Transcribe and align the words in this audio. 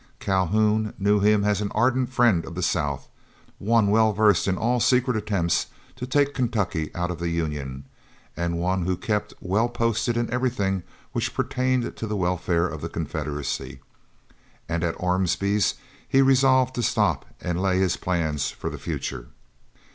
Calhoun 0.19 0.95
knew 0.97 1.19
him 1.19 1.43
as 1.43 1.61
an 1.61 1.71
ardent 1.75 2.11
friend 2.11 2.43
of 2.43 2.55
the 2.55 2.63
South, 2.63 3.07
one 3.59 3.91
well 3.91 4.13
versed 4.13 4.47
in 4.47 4.57
all 4.57 4.79
secret 4.79 5.15
attempts 5.15 5.67
to 5.95 6.07
take 6.07 6.33
Kentucky 6.33 6.89
out 6.95 7.11
of 7.11 7.19
the 7.19 7.29
Union, 7.29 7.85
and 8.35 8.57
one 8.57 8.87
who 8.87 8.97
kept 8.97 9.35
well 9.41 9.69
posted 9.69 10.17
in 10.17 10.27
everything 10.33 10.81
which 11.11 11.35
pertained 11.35 11.95
to 11.95 12.07
the 12.07 12.17
welfare 12.17 12.65
of 12.65 12.81
the 12.81 12.89
Confederacy; 12.89 13.79
and 14.67 14.83
at 14.83 14.95
Ormsby's 14.99 15.75
he 16.09 16.23
resolved 16.23 16.73
to 16.73 16.81
stop 16.81 17.23
and 17.39 17.61
lay 17.61 17.77
his 17.77 17.95
plans 17.95 18.49
for 18.49 18.71
the 18.71 18.79
future. 18.79 19.27